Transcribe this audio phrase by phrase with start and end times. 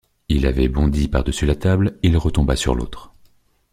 [0.29, 3.13] Il avait bondi par-dessus la table, il retomba sur l’autre.